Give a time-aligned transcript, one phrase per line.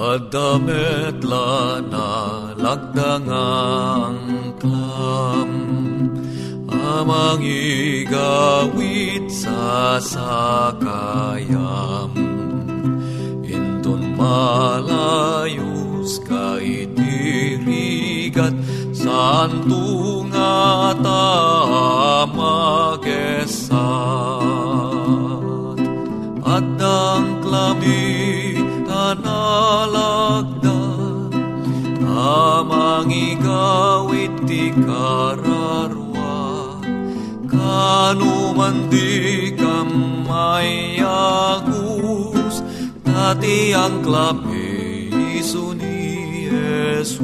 [0.00, 5.52] Adamet lana lagdangang klam
[6.72, 12.16] Amang igawit sa sakayam.
[13.44, 18.56] Intun malayus ka itirigat
[18.96, 22.24] Santo nga tamagesat
[26.40, 28.39] At ang klamit
[33.10, 36.38] amang igawit ti kararwa
[37.50, 40.22] kanuman di kamayagus
[43.02, 47.18] dati ang klape iso ni Jesus.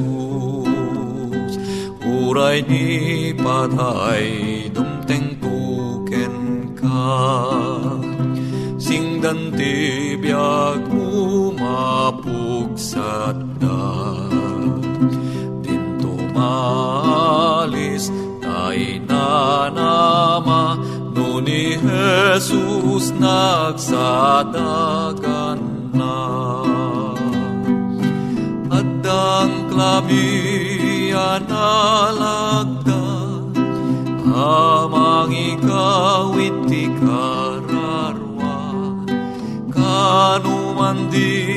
[2.02, 6.34] Uray ni patay dumteng tuken
[6.74, 7.14] ka.
[8.74, 14.25] Singdan ti biag mo mapugsat da
[16.66, 18.04] malis
[18.42, 20.62] tay nanama
[21.14, 24.40] no ni Jesus nagsadagan
[25.96, 26.18] na.
[28.78, 30.28] Adang klabi
[31.14, 33.06] analagda
[34.36, 38.58] amang ikawit ti kararwa.
[39.72, 41.56] Kanuman di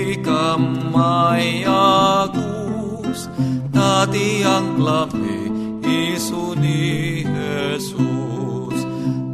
[3.99, 5.51] dati ang klabe
[5.83, 8.79] iso ni Jesus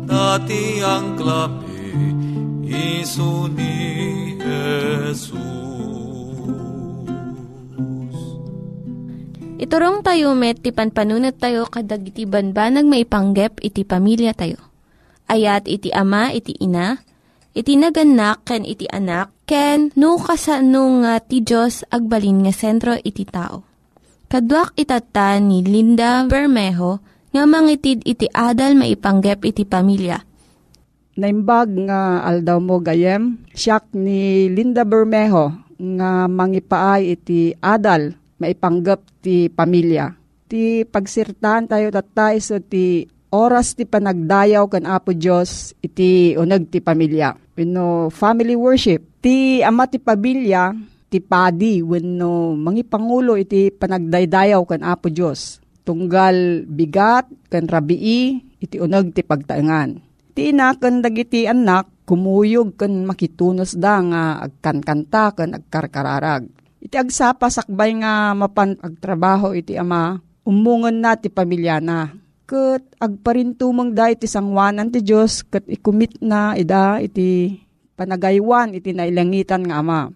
[0.10, 1.86] dati ang klabe
[2.66, 3.78] iso ni
[4.42, 5.38] Jesus
[9.62, 14.58] Iturong tayo met, ti panpanunat tayo kadag iti banbanag maipanggep iti pamilya tayo.
[15.30, 17.06] Ayat iti ama, iti ina,
[17.54, 23.30] iti naganak, ken iti anak, ken no kasano nga ti Diyos agbalin nga sentro iti
[23.30, 23.75] tao.
[24.26, 26.98] Kaduak itata ni Linda Bermejo
[27.30, 30.18] nga mangitid iti adal maipanggep iti pamilya.
[31.16, 39.46] Naimbag nga aldaw mo gayem, siyak ni Linda Bermejo nga mangipaay iti adal maipanggap ti
[39.48, 40.18] pamilya.
[40.50, 46.82] Ti pagsirtahan tayo tatay so ti oras ti panagdayaw kan Apo Diyos iti unag ti
[46.82, 47.38] pamilya.
[47.54, 49.06] Wenno family worship.
[49.22, 55.64] Ti ama ti pamilya ti padi wenno mangipangulo iti panagdaydayaw kan Apo Diyos.
[55.86, 60.02] tunggal bigat kan rabii iti uneg ti pagtaengan.
[60.36, 66.50] Ti ina ken dagiti anak kumuyog ken makitunos da nga agkankanta ken agkarkararag.
[66.82, 72.12] Iti agsapa sakbay nga mapan agtrabaho iti ama umungon na ti pamilya na.
[72.46, 77.62] Kat agparintumang da iti sangwanan ti Diyos kat ikumit na ida iti
[77.96, 80.12] panagaywan iti nailangitan nga ama.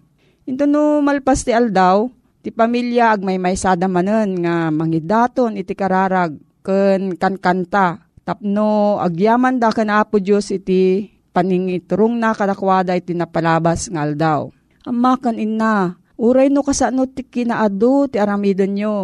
[0.50, 2.10] Ito no malpas ti aldaw,
[2.42, 9.70] ti pamilya ag may may sadamanen nga mangidaton iti kararag ken kankanta tapno agyaman da
[9.70, 11.06] kan Apo Dios iti
[11.38, 14.50] paningiturong na kadakwada iti napalabas nga aldaw.
[14.90, 18.96] Amma kan inna, uray no kasano ti kinaado ti aramidon nyo.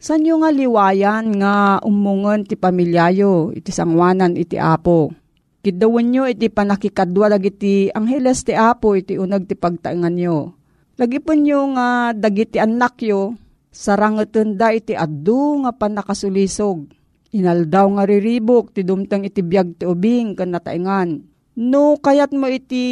[0.00, 5.12] San yung nga liwayan nga umungan ti pamilyayo iti sangwanan iti Apo.
[5.60, 10.56] Kidawan nyo iti panakikadwa dagiti angheles ti Apo iti unag ti pagtaingan nyo.
[10.98, 13.38] Lagi po nyo nga dagiti anak yo,
[13.70, 16.98] sarangetan da iti addu nga panakasulisog
[17.28, 21.20] Inaldaw nga riribok, ti dumtang iti biyag ti ubing kan nataingan.
[21.60, 22.84] No kayat mo iti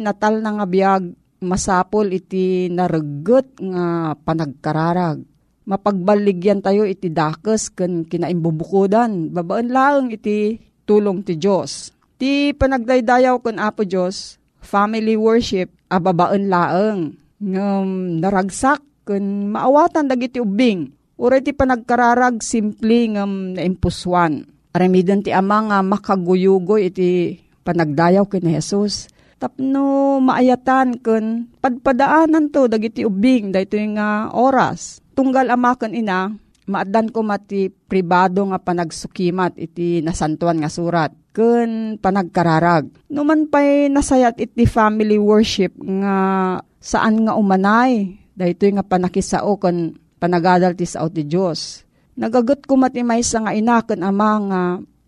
[0.00, 1.12] natal na nga biyag,
[1.44, 5.20] masapol iti nareget nga panagkararag.
[5.68, 9.28] Mapagbaligyan tayo iti dakes kan kinaimbubukudan.
[9.28, 10.56] Babaan lang iti
[10.88, 11.92] tulong ti Diyos.
[12.16, 17.21] Ti panagdaydayaw kan Apo Diyos, family worship, ababaan laeng.
[17.42, 24.42] Ngam naragsak kan maawatan dagiti ubing Uray ti panagkararag simple ngam naimpuswan.
[24.74, 29.06] Aramidon ti ama nga makaguyugoy iti panagdayaw ken Jesus.
[29.38, 34.98] Tapno maayatan ken padpadaanan to dagiti ubing dayto nga oras.
[35.14, 36.34] Tunggal ama ken ina
[36.66, 42.90] maadan ko mati pribado nga panagsukimat iti nasantuan nga surat ken panagkararag.
[43.14, 46.16] Numan pay nasayat iti family worship nga
[46.82, 51.86] saan nga umanay dayto nga panakisao ken panagadal ti sao ti Diyos.
[52.18, 54.62] Nagagot ko matimay sa nga inakan ama nga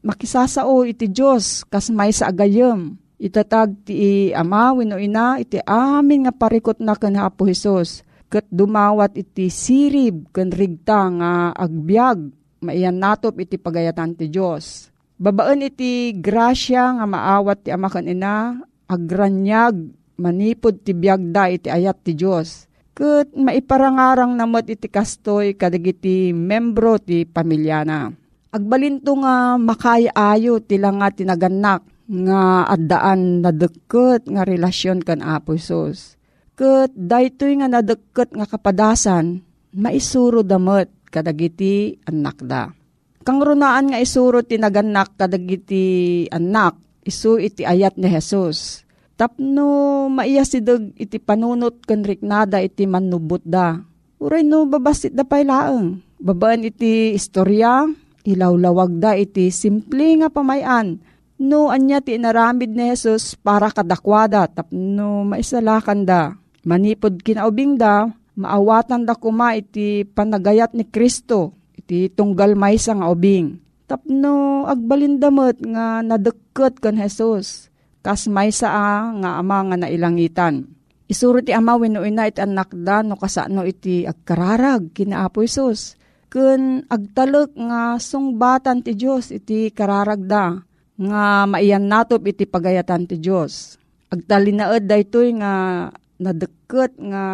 [0.07, 2.97] makisasao iti Diyos kas may sa agayem.
[3.19, 8.07] Itatag ti ama wino ina iti amin nga parikot na kan Apo Hesus.
[8.31, 12.19] Kat dumawat iti sirib kan rigta nga agbyag
[12.65, 14.91] maiyan natop iti pagayatan ti Diyos.
[15.15, 18.59] Babaan iti grasya nga maawat ti ama kan ina
[18.91, 27.03] agranyag manipod ti biyagda iti ayat ti Diyos Kat maiparangarang namot iti kastoy kadagiti membro
[27.03, 28.15] ti pamilyana.
[28.55, 36.15] Agbalinto nga makayaayo tila nga tinaganak nga addaan na deket nga relasyon kan Apo Isos.
[36.55, 39.43] Kat daytoy nga nadeket nga kapadasan,
[39.75, 42.71] maisuro damot kadagiti anak da.
[43.27, 48.84] Kang runaan nga isuro tinaganak kadagiti anak, isu iti ayat ni Jesus
[49.15, 53.79] Tapno maiya si dag iti panunot kan riknada iti manubot da.
[54.19, 56.03] Uray no babasit da pay laeng.
[56.19, 57.87] Babaan iti istorya,
[58.27, 60.99] ilawlawag da iti simple nga pamayan.
[61.39, 66.35] No anya ti inaramid ni Jesus para kadakwada tapno maisalakan da.
[66.67, 73.63] Manipod kinaubing da, maawatan da kuma iti panagayat ni Kristo iti tunggal maysa nga ubing.
[73.87, 77.71] Tapno agbalindamot nga nadeket kan Jesus
[78.05, 80.69] kas may saa nga ama nga nailangitan.
[81.09, 85.97] Isuro ti ama wino ina iti anak da no kasano iti agkararag kina Apo Isus.
[86.29, 90.53] Kun agtalek nga sungbatan ti Diyos iti kararag da
[91.01, 93.81] nga maiyan natop iti pagayatan ti Diyos.
[94.13, 95.55] Agtalinaed da ito'y nga
[96.21, 97.25] nadeket nga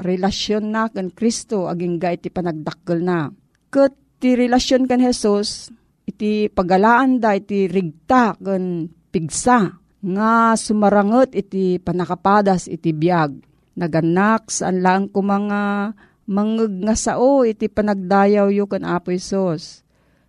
[0.00, 3.28] relasyon na kan Kristo aging ga iti panagdakkel na.
[3.68, 5.68] Kat ti relasyon kan Jesus
[6.04, 13.40] iti pagalaan da iti rigta kan pigsa nga sumarangot iti panakapadas iti biyag.
[13.74, 15.92] Naganak saan lang ko mga
[16.28, 19.82] mangeg nga sao iti panagdayaw yu kan Apo Isos.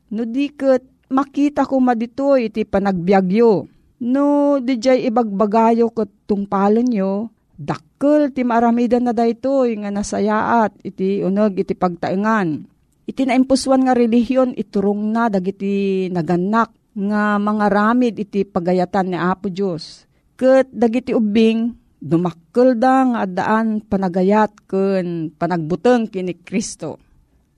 [0.09, 3.67] No diket makita ko madito iti panagbiagyo.
[4.01, 11.55] No dijay ibagbagayo ket tungpalon yo, dakkel ti maramidan na daytoy nga nasayaat iti unog
[11.55, 12.67] iti pagtaengan.
[13.05, 19.51] Iti naimpuswan nga relihiyon iturong na dagiti naganak nga mga ramid iti pagayatan ni Apo
[19.51, 20.07] Diyos.
[20.39, 26.99] Kat dagiti ubing, dumakkel da nga adaan panagayat kun panagbuteng kini Kristo.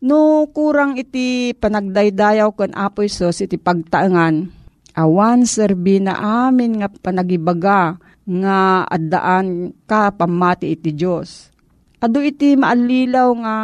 [0.02, 4.50] No kurang iti panagdaydayaw kun Apo Isos iti pagtaangan,
[4.98, 11.54] awan serbi na amin nga panagibaga nga addaan ka pamati iti Diyos.
[11.98, 13.56] Ado iti maalilaw nga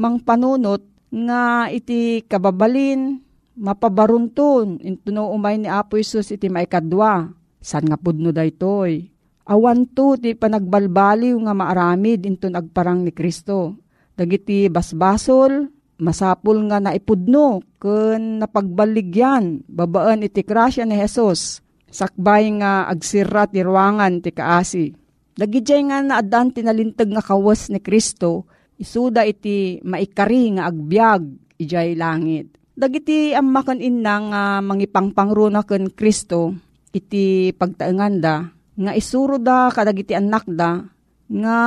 [0.00, 0.80] mang panunot
[1.12, 3.20] nga iti kababalin
[3.56, 7.32] mapabarunton intuno umay ni Apo Isus iti maikadwa.
[7.62, 9.06] San nga pudno daytoy.
[9.46, 13.78] Awan to ti panagbalbaliw nga maaramid into nagparang ni Kristo.
[14.18, 15.70] Dagiti basbasol,
[16.02, 24.24] masapul nga naipudno kun napagbaligyan babaan iti krasya ni Jesus sakbay nga agsira ti ruangan
[24.24, 24.96] ti kaasi.
[25.36, 28.48] Dagijay nga naadan tinalintag nga kawas ni Kristo
[28.80, 31.22] isuda iti maikari nga agbyag
[31.60, 32.56] ijay langit.
[32.72, 36.56] Dagiti ammakan inna nga mangipangpangruna ken Kristo
[36.88, 40.80] iti pagtaenganda nga isuro da kadagiti anak da
[41.28, 41.58] nga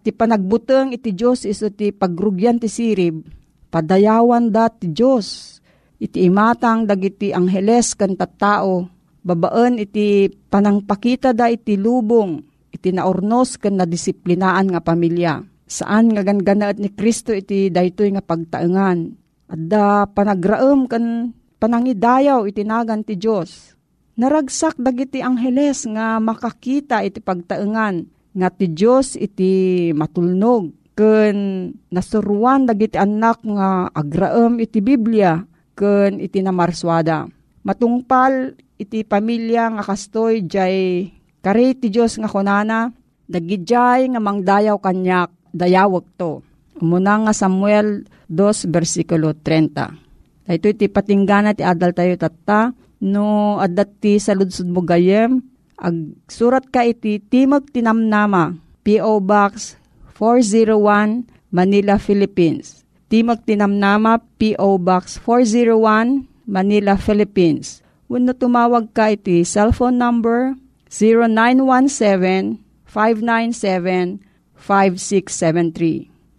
[0.00, 3.28] ti panagbuteng iti Dios iso ti pagrugyan ti sirib
[3.68, 5.60] padayawan da ti Dios
[6.00, 8.88] iti imatang dagiti angheles ken tattao
[9.20, 12.40] babaan iti panangpakita da iti lubong
[12.72, 15.44] iti naornos ken na disiplinaan nga pamilya.
[15.68, 23.02] Saan nga ganganaet ni Kristo iti daytoy nga pagtaengan adda panagraem ken panangidayaw iti nagan
[23.02, 23.78] ti Dios
[24.18, 28.02] naragsak dagiti angheles nga makakita iti pagtaengan
[28.34, 30.74] nga ti Dios iti matulnog.
[30.98, 35.38] Ken nasuruan dagiti anak nga agraem iti Biblia
[35.78, 37.30] ken iti namarswada.
[37.62, 41.06] Matungpal iti pamilya nga kastoy jay
[41.38, 42.90] kare ti Dios nga kunana
[43.30, 46.42] dagijay nga mangdayaw kanyak dayawag to.
[46.78, 50.48] Umuna nga Samuel 2 versikulo 30.
[50.48, 52.72] Ito iti patinggana ti adal tayo tatta
[53.04, 55.44] no adat ti saludsud mo gayem
[55.78, 55.94] ag
[56.26, 59.20] surat ka iti Timog Tinamnama P.O.
[59.22, 59.76] Box
[60.18, 62.82] 401 Manila, Philippines.
[63.08, 64.80] Timog Tinamnama P.O.
[64.82, 67.84] Box 401 Manila, Philippines.
[68.08, 70.56] Wano tumawag ka iti cellphone number
[70.88, 72.58] 0917
[72.88, 74.24] 597
[74.56, 76.17] 5673.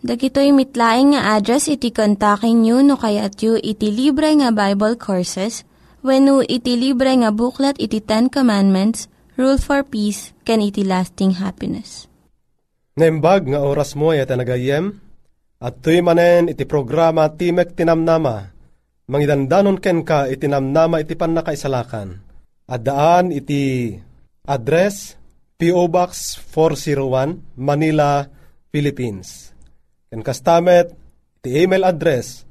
[0.00, 5.68] Dagitoy mitlaing nga address iti kontakin nyo no kayat yu iti libre nga Bible Courses
[6.00, 11.36] when no iti libre nga buklat iti Ten Commandments, Rule for Peace, can iti lasting
[11.36, 12.08] happiness.
[12.96, 14.96] Naimbag nga oras mo yata nagayem,
[15.60, 18.48] at tuy manen iti programa Timek Tinamnama,
[19.04, 22.24] mangidandanon ken ka iti namnama iti panakaisalakan.
[22.64, 23.92] At daan iti
[24.48, 25.20] address
[25.60, 25.92] P.O.
[25.92, 28.24] Box 401 Manila,
[28.72, 29.52] Philippines.
[30.10, 30.90] Ken kastamet
[31.38, 32.42] iti email address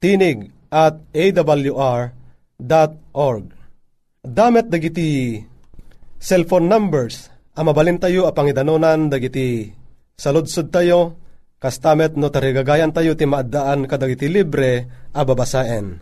[0.00, 2.16] tinig at awr.org.
[4.24, 5.36] Damet dagiti
[6.16, 9.68] cellphone numbers a mabalin tayo a pangidanonan dagiti
[10.16, 11.20] saludsud tayo
[11.60, 16.00] kastamet no tarigagayan tayo ti maadaan kadagiti libre a babasaen.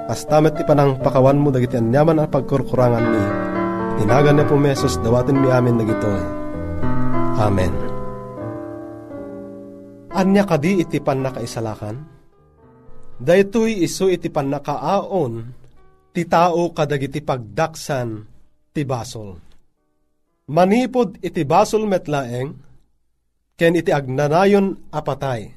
[0.10, 3.26] Kastamet ti panang pakawan mo dagiti anyaman ang pagkurkurangan mi.
[4.02, 6.22] Tinagan na po mesos dawaten mi amin dagitoy.
[7.38, 7.74] Amen.
[10.10, 12.02] Anya kadi iti panakaisalakan?
[13.22, 15.34] Daytoy iso iti panakaaon
[16.10, 18.39] ti tao kadagiti pagdaksan
[18.74, 19.38] ti basol.
[20.50, 22.50] Manipod iti basol metlaeng
[23.54, 25.52] ken iti agnanayon apatay.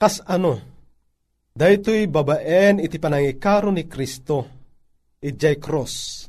[0.00, 0.60] Kas ano?
[1.54, 4.54] Daytoy babaen iti panangikaro ni Kristo
[5.24, 6.26] ijay cross.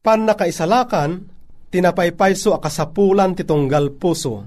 [0.00, 1.26] Pan nakaisalakan,
[1.68, 4.46] tinapaypayso akasapulan ti tunggal puso.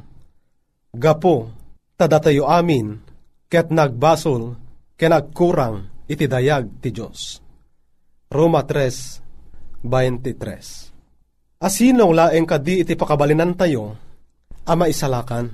[0.94, 1.52] Gapo,
[2.00, 2.98] tadatayo amin,
[3.52, 4.56] ket nagbasol,
[4.98, 7.42] ken nagkurang iti dayag ti Diyos.
[8.34, 8.66] Roma
[9.84, 13.96] 3.23 Asinong laeng kadi iti pakabalinan tayo,
[14.68, 15.48] ama isalakan.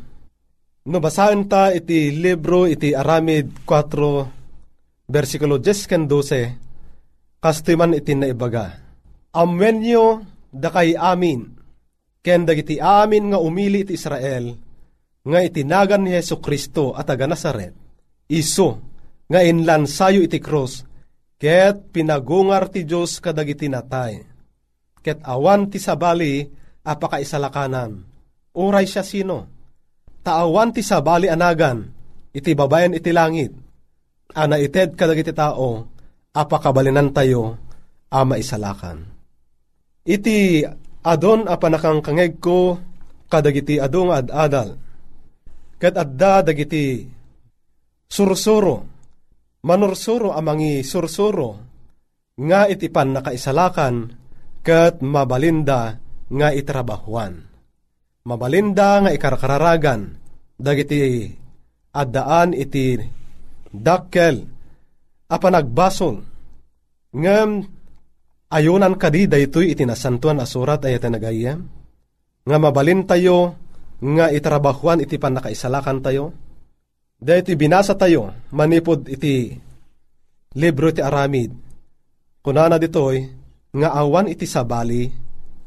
[0.89, 8.73] No basahin ta iti libro iti Aramid 4, versikulo 10 12, kastiman iti naibaga.
[9.37, 11.45] Amwenyo da kay amin,
[12.25, 14.57] ken dagiti amin nga umili iti Israel,
[15.21, 17.77] nga itinagan ni Yesu Kristo at aga Nazaret,
[18.25, 18.81] iso
[19.29, 20.88] nga inlansayo iti cross,
[21.39, 24.21] ket pinagungar ti Diyos kadagiti natay.
[24.99, 26.43] Ket awan ti sabali
[26.83, 28.03] apakaisalakanan.
[28.51, 29.47] Uray siya sino?
[30.19, 31.87] Taawan ti sabali anagan,
[32.35, 33.55] iti babayan iti langit.
[34.35, 35.87] Ana ited kadagiti tao,
[36.35, 37.55] apakabalinan tayo,
[38.11, 39.07] ama isalakan.
[40.03, 40.67] Iti
[41.05, 42.77] adon apanakang kangeg ko,
[43.31, 44.75] kadagiti adong ad-adal.
[45.79, 47.07] Ket adda dagiti
[48.09, 48.88] sursuro,
[49.63, 51.59] manursuro amangi sursuro,
[52.39, 53.95] nga iti pan nakaisalakan,
[54.63, 55.99] ket mabalinda
[56.29, 57.43] nga itrabahuan.
[58.23, 60.15] Mabalinda nga ikarkararagan,
[60.59, 61.27] dagiti
[61.95, 62.99] addaan iti
[63.73, 64.45] dakkel,
[65.27, 66.21] apanagbasol,
[67.15, 67.49] ngem
[68.53, 71.65] ayunan kadi daytoy iti nasantuan asurat ay nagayem,
[72.45, 73.57] nga mabalin tayo,
[73.99, 76.31] nga itrabahuan iti pan nakaisalakan tayo,
[77.19, 79.51] dahiti binasa tayo, manipod iti
[80.55, 81.51] libro iti aramid,
[82.41, 83.21] kunana ditoy,
[83.75, 85.05] nga awan iti sabali,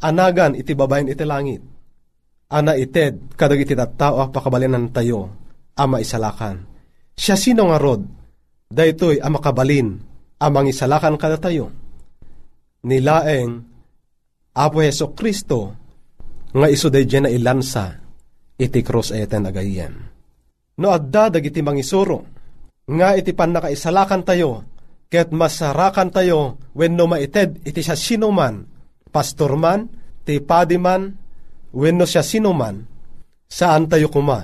[0.02, 1.62] anagan iti babayin iti langit.
[2.52, 5.30] Ana ited, kadag iti tattao pakabalinan tayo,
[5.78, 6.68] ama isalakan.
[7.16, 8.02] Siya sino nga rod,
[8.68, 9.96] daytoy ama kabalin,
[10.42, 11.72] amang isalakan kada tayo.
[12.82, 13.62] Nilaeng,
[14.52, 15.72] Apo Heso Kristo,
[16.52, 17.96] nga iso day na ilansa,
[18.60, 20.11] iti cross eten agayem.
[20.82, 22.26] No adda dagiti mangisuro,
[22.90, 24.66] nga iti pan nakaisalakan tayo,
[25.06, 28.66] ket masarakan tayo when no maited iti siya sinuman,
[29.14, 29.86] pastor man,
[30.26, 31.14] ti padi man,
[31.70, 32.82] when no siya sinuman,
[33.46, 34.42] saan tayo kuma,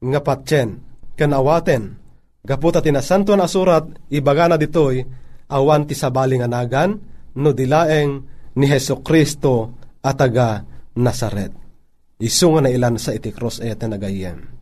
[0.00, 0.80] nga patyen,
[1.12, 2.00] kanawaten,
[2.40, 5.04] gaputa tinasantuan asurat, ibaga na ditoy,
[5.52, 6.96] awan ti sabaling anagan,
[7.36, 8.24] no dilaeng
[8.56, 10.64] ni Heso Kristo ataga
[10.96, 11.52] Nazaret.
[12.16, 14.57] Isu nga na ilan sa iti cross ete nagayem.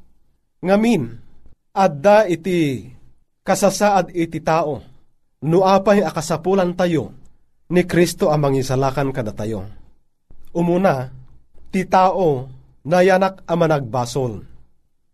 [0.67, 1.15] Ngamin,
[1.71, 2.91] adda iti
[3.47, 4.83] kasasaad iti tao,
[5.47, 7.15] nuapay akasapulan tayo,
[7.71, 9.71] ni Kristo amang isalakan kada tayo.
[10.51, 11.07] Umuna,
[11.71, 12.51] ti tao
[12.83, 14.43] nayanak ama nagbasol.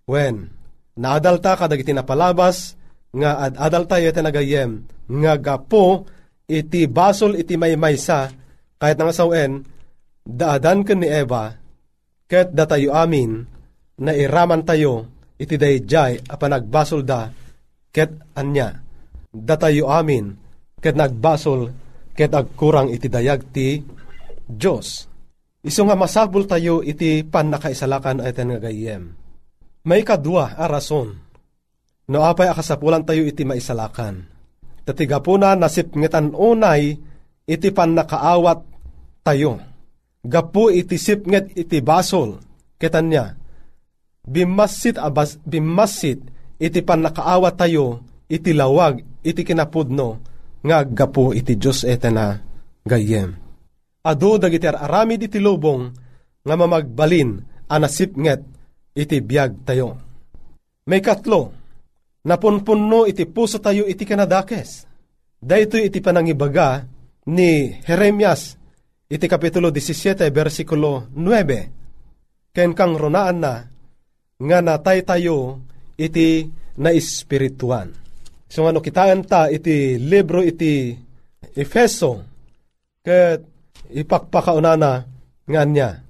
[0.09, 0.49] When,
[0.97, 2.73] naadalta kadag iti napalabas,
[3.12, 6.09] nga ad adalta iti nagayem, nga gapo
[6.49, 8.33] iti basol iti maymaysa,
[8.81, 9.69] kahit nga sawen,
[10.25, 11.53] daadan ka ni Eva,
[12.25, 13.45] ket datayo amin,
[14.01, 17.31] na iraman tayo, iti dayjay, nagbasol da,
[17.92, 18.81] ket anya,
[19.33, 20.37] datayo amin,
[20.81, 21.73] ket nagbasol,
[22.12, 23.81] ket agkurang iti dayag ti
[24.45, 25.09] Diyos.
[25.62, 29.14] Iso nga masabol tayo iti pan nakaisalakan ay nga gayem.
[29.87, 31.14] May kadwa a rason,
[32.11, 34.27] no apay akasapulan tayo iti maisalakan.
[34.83, 36.99] Tatiga po na nasipngitan unay,
[37.47, 38.59] iti pan nakaawat
[39.23, 39.73] tayo
[40.23, 42.38] gapu iti sipnget iti basol,
[42.79, 43.11] ketan
[44.27, 46.23] niya, bimasit abas, bimasit
[46.63, 50.19] iti panakaawa tayo, iti lawag, iti kinapudno,
[50.63, 52.39] nga gapu iti Diyos etena
[52.87, 53.35] gayem.
[54.03, 55.91] Ado dagiti aramid iti lubong,
[56.43, 57.39] nga mamagbalin,
[57.71, 58.43] anasipnget,
[58.95, 59.99] iti biyag tayo.
[60.87, 61.55] May katlo,
[62.27, 64.87] napunpunno iti puso tayo iti kanadakes.
[65.43, 66.87] Dahito iti panangibaga
[67.27, 68.55] ni Jeremias
[69.11, 72.55] iti kapitulo 17, versikulo 9.
[72.55, 73.72] Ken kang ronaan na,
[74.42, 75.62] nga natay tayo
[75.94, 77.94] iti na espirituan.
[78.50, 80.92] So ano kitaan ta iti libro iti
[81.52, 82.24] Efeso,
[83.05, 83.44] ket
[83.92, 84.92] ipakpakaunana
[85.44, 86.00] nga niya,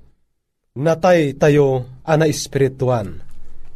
[0.78, 3.18] natay tayo ana espirituan.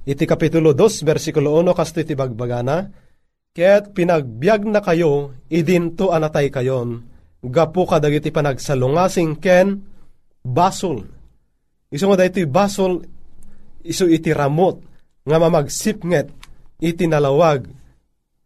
[0.06, 2.86] Iti kapitulo 2, versikulo 1, kasto iti bagbagana,
[3.50, 7.02] ket pinagbiag na kayo, idinto anatay kayon,
[7.42, 9.82] gapu kadagiti panagsalungasing ken
[10.46, 11.02] basol.
[11.90, 13.02] Iso nga dahito basol,
[13.86, 14.82] iso iti ramot,
[15.22, 16.30] nga mamagsipnget,
[16.82, 17.66] iti nalawag,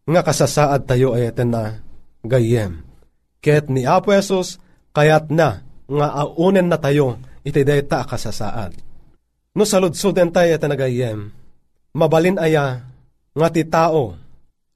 [0.05, 1.81] nga kasasaad tayo ayaten na
[2.25, 2.85] gayem.
[3.41, 4.61] Ket ni Apo Esos,
[4.93, 8.77] kayat na, nga aunen na tayo, iti dayta kasasaad.
[9.57, 11.33] No saludsuden tayo ayaten na gayem,
[11.97, 12.85] mabalin aya,
[13.33, 14.17] nga ti tao,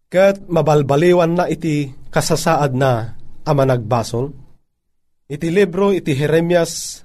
[0.09, 4.33] ket mabalbaliwan na iti kasasaad na ama nagbasol.
[5.29, 7.05] Iti libro iti Jeremias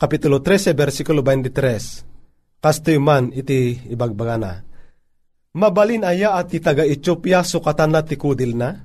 [0.00, 2.09] Kapitulo 13, versikulo 23.
[2.60, 4.68] Kastoy man iti ibagbagana.
[5.56, 8.76] Mabalin aya at taga Ethiopia sukatan na ti kudil na.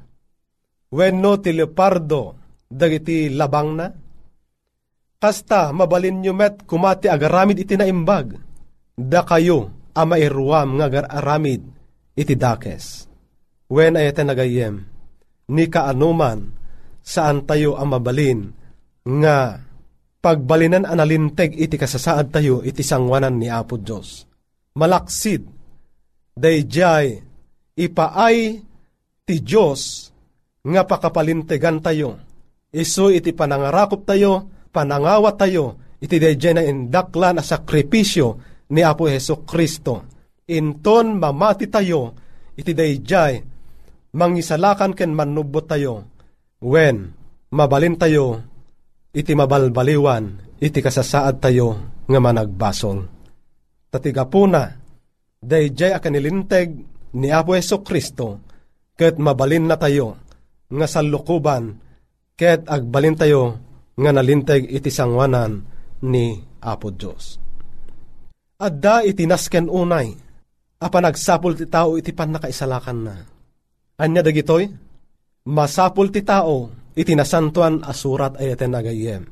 [0.95, 2.39] When no ti leopardo
[2.71, 3.87] dagiti labang na?
[5.19, 8.39] Kasta mabalin nyo met kumati agaramid iti naimbag,
[8.95, 11.65] da kayo ama irwam nga aramid
[12.15, 13.11] iti dakes.
[13.67, 14.85] When ayete nagayem,
[15.51, 16.53] ni kaanuman
[17.01, 18.53] saan tayo ang mabalin
[19.05, 19.64] nga
[20.25, 24.25] pagbalinan analinteg iti kasasaad tayo iti sangwanan ni Apo Diyos.
[24.73, 25.45] Malaksid,
[26.33, 27.21] dayjay,
[27.77, 28.37] ipaay
[29.21, 30.09] ti Diyos
[30.65, 32.17] nga pakapalintegan tayo.
[32.73, 38.27] Iso iti panangarakop tayo, panangawat tayo, iti dayjay na indaklan a sakripisyo
[38.73, 40.09] ni Apo Heso Kristo.
[40.49, 42.17] Inton mamati tayo,
[42.57, 43.45] iti dayjay,
[44.17, 46.09] mangisalakan ken manubot tayo,
[46.65, 47.13] when
[47.53, 48.41] mabalin tayo,
[49.15, 53.07] iti mabalbaliwan, iti kasasaad tayo nga managbasol.
[53.87, 54.67] Tatiga po na,
[55.39, 56.67] dayjay akanilinteg
[57.15, 58.43] ni Apo Yeso Kristo,
[58.99, 60.19] ket mabalin na tayo,
[60.67, 61.79] nga salukuban,
[62.35, 63.43] ket agbalin tayo,
[63.95, 65.63] nga nalinteg iti sangwanan
[66.03, 67.39] ni Apo Diyos.
[68.59, 70.11] Adda iti nasken unay,
[70.75, 73.15] apa nagsapul ti tao iti pan nakaisalakan na.
[73.95, 74.67] Anya dagitoy?
[75.47, 79.23] Masapul ti tao iti nasantuan asurat ay iti nagayem.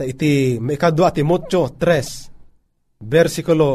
[0.00, 3.68] Ta iti maikadwa ti Timotyo 3, versikulo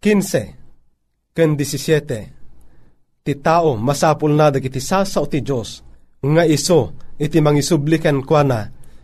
[0.00, 5.84] 15, ken 17, ti tao masapul na dagiti sasao ti Diyos,
[6.24, 8.60] nga iso iti mangisublikan kwa na,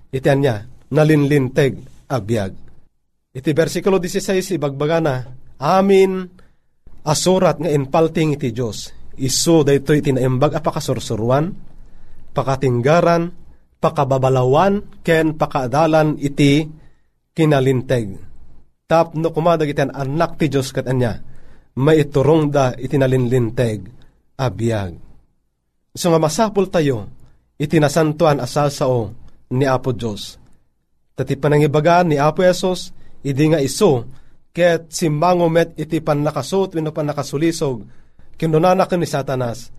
[0.09, 1.77] iti anya, nalinlinteg
[2.09, 2.53] abiyag.
[3.37, 5.15] Iti versikulo 16, ibagbaga na,
[5.61, 6.25] amin
[7.05, 8.89] asurat nga inpalting iti Diyos,
[9.21, 11.68] iso dayto iti naimbag apakasursuruan,
[12.39, 13.35] pakatinggaran,
[13.83, 16.71] pakababalawan, ken pakadalan iti
[17.35, 18.15] kinalinteg.
[18.87, 21.19] Tapno kumadag iti anak ti Diyos kat anya,
[21.75, 23.83] maiturong da iti nalinlinteg,
[24.39, 24.95] abiyag.
[25.99, 27.11] So nga masapul tayo,
[27.59, 29.11] iti nasantuan asasao
[29.51, 30.39] ni Apo Diyos.
[31.19, 32.95] Tati panangibaga ni Apo Yesus,
[33.27, 34.07] idi nga iso,
[34.55, 37.83] ket simbangomet iti pan nakasot, wino pan nakasulisog,
[38.39, 39.75] kinunanak ni Satanas,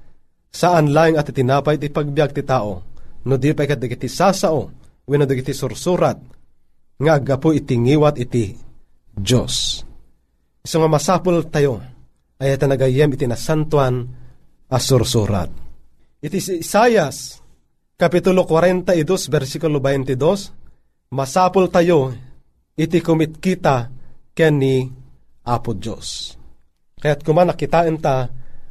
[0.50, 2.82] Saan lang at itinapay ti pagbiag ti tao,
[3.26, 4.62] no di pa kat dagiti sasao,
[5.06, 6.18] wino dagiti sursurat,
[7.00, 8.58] nga agapo itingiwat iti
[9.14, 9.86] Diyos.
[10.66, 11.80] So nga masapul tayo,
[12.42, 14.10] ay ita nagayem iti nasantuan
[14.72, 15.52] as sursurat.
[16.20, 17.40] Iti si Isayas,
[18.00, 22.16] Kapitulo 42, versikulo 22, masapul tayo,
[22.80, 23.92] iti kumit kita
[24.32, 24.88] ken ni
[25.44, 26.36] Apo Diyos.
[27.00, 28.28] Kaya't kuman nakitain ta,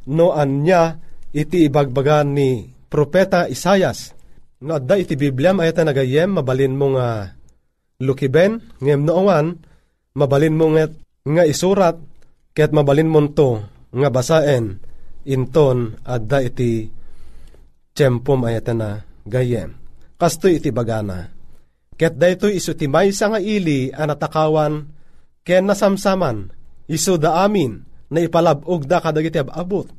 [0.09, 4.17] no anya iti ibagbagan ni Propeta Isayas.
[4.59, 7.31] No, adda iti Biblia, ayata nagayem, mabalin mo nga
[8.01, 9.55] lukiben, ngem noowan,
[10.17, 10.91] mabalin mo nga,
[11.23, 11.95] nga isurat,
[12.51, 13.63] ket mabalin mo to,
[13.95, 14.83] nga basaen,
[15.23, 16.91] inton, adda iti
[17.95, 19.79] tiyempom ayata na gayem.
[20.19, 21.31] Kasto iti bagana.
[21.95, 24.91] Ket dayto iso ti maysa nga ili anatakawan,
[25.47, 26.51] ken nasamsaman,
[26.91, 27.79] iso da amin,
[28.11, 29.98] na ipalabog da kadagiti abot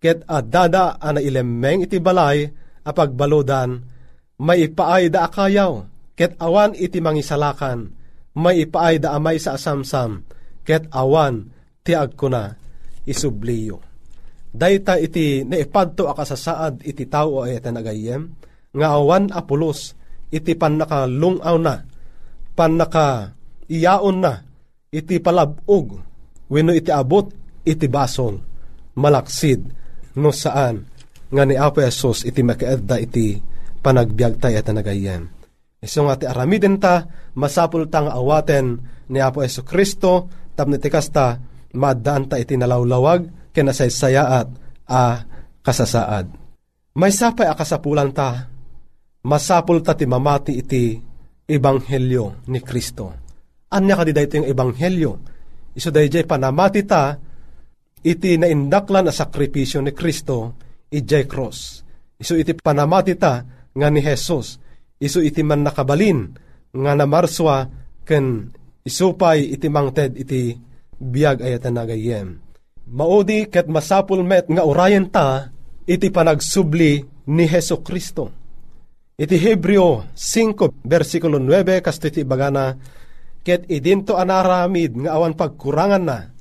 [0.00, 2.46] ket adada ana ilemmeng iti balay
[2.86, 3.82] apagbalodan
[4.40, 5.88] may ipaay da akayaw.
[6.16, 7.92] Ket awan iti mangisalakan
[8.40, 10.24] may ipaay da amay sa asamsam.
[10.64, 11.52] Ket awan
[11.84, 12.56] ti agkuna
[13.04, 13.80] isubliyo.
[14.56, 18.32] Dayta iti naipadto akasasaad iti tao ay nagayem
[18.72, 19.92] nga awan apulos
[20.32, 21.84] iti pan nakalungaw na
[22.56, 23.36] pan naka
[23.68, 24.40] iyaon na
[24.88, 26.00] iti palabog
[26.48, 27.28] wenno iti abot
[27.68, 28.40] iti basol
[28.96, 29.60] malaksid
[30.16, 30.88] no saan
[31.30, 33.38] nga ni Apo Esos iti makaedda iti
[33.82, 35.30] panagbiag tayo at nagayem.
[35.82, 38.80] Iso nga ti aramiden ta, masapul tang awaten
[39.12, 40.26] ni Apo Eso Kristo,
[40.56, 41.38] tapno ti kasta,
[41.76, 44.48] maadaan ta iti nalawlawag, kinasaysayaat
[44.90, 45.02] a
[45.62, 46.26] kasasaad.
[46.96, 48.48] May sapay akasapulan ta,
[49.26, 50.96] masapul ta ti mamati iti
[51.44, 53.12] ebanghelyo ni Kristo.
[53.70, 55.12] Anya ka di ito yung ebanghelyo?
[55.76, 57.18] Iso dayjay panamati ta,
[58.06, 60.54] iti naindaklan na sakripisyo ni Kristo,
[60.94, 61.82] ijay cross.
[62.22, 63.42] Isu iti panamati ta
[63.74, 64.62] nga ni Jesus.
[65.02, 66.30] Isu iti man nakabalin
[66.70, 67.66] nga namarswa
[68.06, 68.54] ken
[68.86, 70.54] isupay iti mangted iti
[70.96, 72.38] biyag ayat na nagayem.
[72.86, 75.50] Maudi ket masapul met nga urayan ta
[75.84, 78.30] iti panagsubli ni Heso Kristo.
[79.18, 82.78] Iti Hebreo 5 versikulo 9 kasto iti bagana
[83.42, 86.35] ket idinto anaramid nga awan pagkurangan na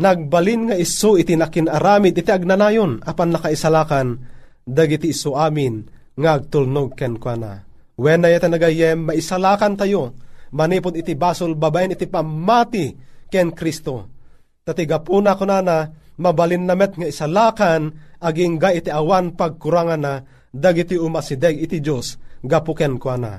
[0.00, 4.16] Nagbalin nga iso iti nakinaramid iti agnanayon apan nakaisalakan
[4.64, 5.84] dagiti iso amin
[6.16, 7.52] nga agtulnog ken kwa na.
[8.00, 10.16] When na nagayem maisalakan tayo
[10.56, 12.96] manipod iti basol babaen iti pamati
[13.28, 14.08] ken Kristo.
[14.64, 17.92] Tatiga po na ko na na mabalin namet nga isalakan
[18.24, 23.32] aging ga iti awan pagkurangan na dagiti umasideg iti Diyos gapuken kwa na.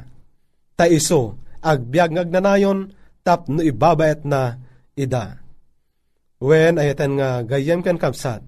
[0.77, 2.93] Ta iso, agbyag ngagnanayon,
[3.25, 4.61] tap no ibabayat na
[4.93, 5.40] ida.
[6.41, 8.41] When ayatan nga gayem ken kapsat,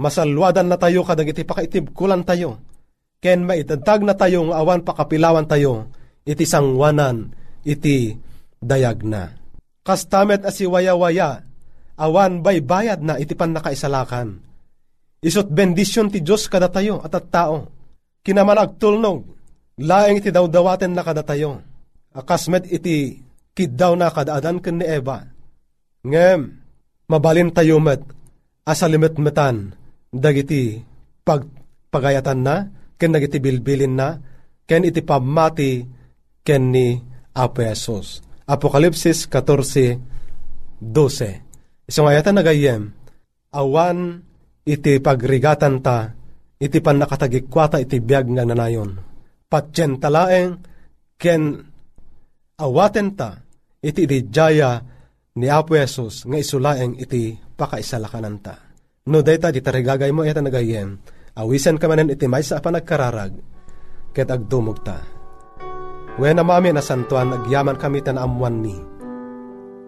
[0.00, 2.64] masalwadan na tayo kadag iti pakaitib kulan tayo.
[3.20, 5.92] Ken maitagtag na tayo nga awan pakapilawan tayo,
[6.24, 8.16] iti sangwanan, iti
[8.56, 9.36] dayag na.
[9.84, 11.44] Kastamet asi waya-waya,
[12.00, 14.40] awan bay bayad na iti pan nakaisalakan.
[15.20, 17.68] Isot bendisyon ti Diyos kada tayo at at tao.
[18.24, 19.28] Kinaman agtulnog,
[19.76, 21.60] laeng iti dawdawaten na kada tayo.
[22.16, 23.20] Akasmet iti
[23.52, 25.28] kiddaw na kadaadan ken ni Eva.
[26.00, 26.59] Ngem,
[27.10, 27.98] mabalin tayo met,
[28.62, 29.74] asalimet-metan,
[30.14, 30.78] dagiti
[31.26, 34.14] pagpagayatan na, ken dagiti bilbilin na,
[34.70, 35.82] ken iti pamati,
[36.46, 36.94] ken ni
[37.34, 38.22] Apo Jesus.
[38.46, 41.90] Apokalipsis 14, 12.
[41.90, 42.82] Isang ayatan nagayem,
[43.50, 44.22] awan
[44.62, 46.14] iti pagrigatan ta,
[46.62, 48.98] iti pan nakatagikwata iti biyag nga nanayon.
[49.50, 50.62] Talaeng,
[51.18, 51.42] ken
[52.58, 53.42] awaten ta,
[53.82, 54.78] iti dijaya
[55.40, 58.60] ni Apo Jesus nga isulaeng iti pakaisalakanan ta.
[59.08, 61.00] No dayta di tarigagay mo ita nagayem,
[61.32, 63.32] awisan ka manen iti may sa panagkararag,
[64.12, 65.00] ket agdumog ta.
[66.20, 68.76] Wen mami na santuan agyaman kami tan amuan ni.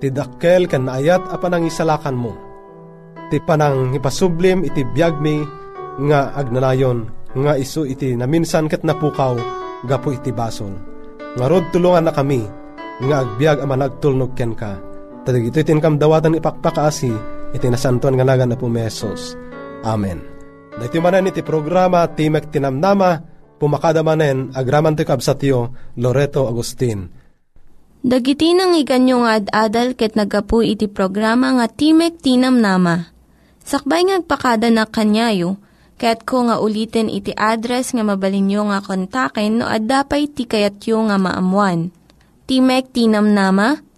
[0.00, 2.32] Tidakkel kan naayat apan ang isalakan mo.
[3.28, 5.44] Ti panang ipasublim iti biyag mi
[6.08, 7.04] nga agnanayon
[7.36, 9.36] nga isu iti naminsan ket napukaw
[9.84, 10.72] gapo iti basol.
[11.36, 12.40] Nga rod tulungan na kami
[13.04, 14.91] nga agbyag ama nagtulnog ken ka.
[15.22, 17.12] Tadag ito itin kam dawatan ipakpakaasi
[17.54, 19.38] iti nasantuan nga nagan na pumesos.
[19.86, 20.18] Amen.
[20.74, 23.22] Dahiti manan iti programa Timek Tinamnama
[23.62, 25.70] pumakadamanen agraman ti kabsatyo
[26.02, 27.06] Loreto Agustin.
[28.02, 33.06] Dagiti nang iganyo nga ad-adal ket nagapu iti programa nga Timek Tinam Nama.
[33.62, 35.54] Sakbay ngagpakada na kanyayo,
[36.02, 41.94] ket ko nga ulitin iti address nga mabalinyo nga kontaken no ad-dapay tikayatyo nga maamuan.
[42.50, 43.78] Timek Tinam Nama,